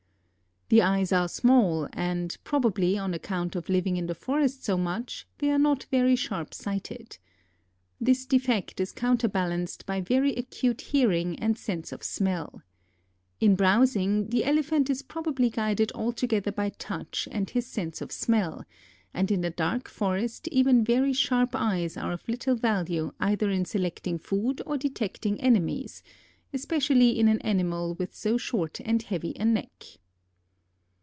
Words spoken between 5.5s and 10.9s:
are not very sharp sighted. This defect is counterbalanced by very acute